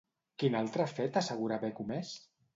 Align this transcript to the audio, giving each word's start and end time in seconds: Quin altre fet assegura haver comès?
Quin 0.43 0.57
altre 0.59 0.87
fet 0.93 1.21
assegura 1.23 1.61
haver 1.61 1.73
comès? 1.83 2.17